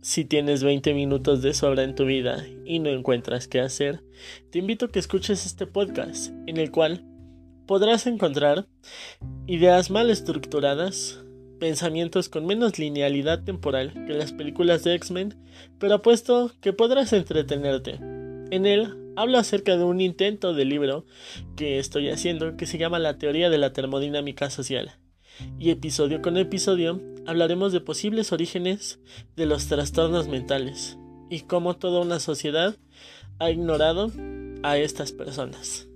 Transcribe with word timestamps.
Si 0.00 0.24
tienes 0.24 0.62
20 0.62 0.94
minutos 0.94 1.42
de 1.42 1.52
sobra 1.52 1.82
en 1.82 1.96
tu 1.96 2.04
vida 2.04 2.46
y 2.64 2.78
no 2.78 2.88
encuentras 2.88 3.48
qué 3.48 3.60
hacer, 3.60 4.04
te 4.50 4.60
invito 4.60 4.86
a 4.86 4.92
que 4.92 5.00
escuches 5.00 5.44
este 5.44 5.66
podcast, 5.66 6.32
en 6.46 6.56
el 6.56 6.70
cual 6.70 7.04
podrás 7.66 8.06
encontrar 8.06 8.66
ideas 9.48 9.90
mal 9.90 10.08
estructuradas, 10.10 11.24
pensamientos 11.58 12.28
con 12.28 12.46
menos 12.46 12.78
linealidad 12.78 13.42
temporal 13.42 13.92
que 14.06 14.14
las 14.14 14.32
películas 14.32 14.84
de 14.84 14.94
X-Men, 14.94 15.36
pero 15.80 15.94
apuesto 15.94 16.52
que 16.60 16.72
podrás 16.72 17.12
entretenerte. 17.12 17.94
En 18.50 18.66
él 18.66 19.12
hablo 19.16 19.36
acerca 19.38 19.76
de 19.76 19.82
un 19.82 20.00
intento 20.00 20.54
de 20.54 20.64
libro 20.64 21.06
que 21.56 21.80
estoy 21.80 22.08
haciendo 22.08 22.56
que 22.56 22.66
se 22.66 22.78
llama 22.78 23.00
La 23.00 23.18
teoría 23.18 23.50
de 23.50 23.58
la 23.58 23.72
termodinámica 23.72 24.48
social. 24.48 24.92
Y 25.58 25.70
episodio 25.70 26.22
con 26.22 26.36
episodio 26.36 27.00
hablaremos 27.28 27.74
de 27.74 27.82
posibles 27.82 28.32
orígenes 28.32 29.00
de 29.36 29.44
los 29.44 29.66
trastornos 29.66 30.28
mentales 30.28 30.96
y 31.28 31.40
cómo 31.40 31.76
toda 31.76 32.00
una 32.00 32.20
sociedad 32.20 32.74
ha 33.38 33.50
ignorado 33.50 34.10
a 34.62 34.78
estas 34.78 35.12
personas. 35.12 35.87